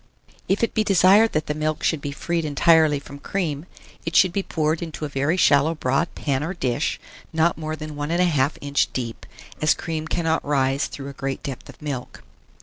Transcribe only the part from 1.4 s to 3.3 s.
the milk should be freed entirely from